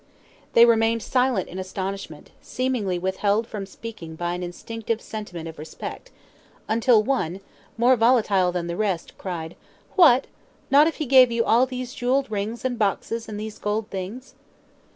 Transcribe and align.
They 0.53 0.65
remained 0.65 1.03
silent 1.03 1.47
in 1.47 1.59
astonishment, 1.59 2.31
seemingly 2.41 2.97
withheld 2.97 3.45
from 3.45 3.67
speaking 3.67 4.15
by 4.15 4.33
an 4.33 4.41
instinctive 4.41 4.99
sentiment 4.99 5.47
of 5.47 5.59
respect; 5.59 6.09
until 6.67 7.03
one, 7.03 7.39
more 7.77 7.95
volatile 7.95 8.51
than 8.51 8.65
the 8.65 8.75
rest, 8.75 9.15
cried, 9.19 9.55
"What! 9.95 10.25
not 10.71 10.87
if 10.87 10.95
he 10.95 11.05
gave 11.05 11.31
you 11.31 11.45
all 11.45 11.67
these 11.67 11.93
jewelled 11.93 12.31
rings 12.31 12.65
and 12.65 12.79
boxes, 12.79 13.29
and 13.29 13.39
these 13.39 13.59
golden 13.59 13.91
things?" 13.91 14.33